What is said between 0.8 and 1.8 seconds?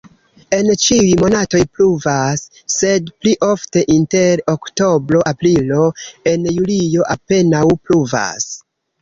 ĉiuj monatoj